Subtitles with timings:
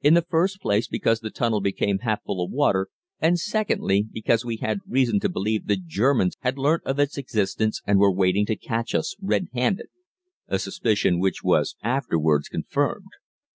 [0.00, 2.88] In the first place because the tunnel became half full of water,
[3.20, 7.82] and secondly, because we had reason to believe the Germans had learnt of its existence
[7.86, 9.88] and were waiting to catch us red handed
[10.48, 13.10] a suspicion which was afterwards confirmed.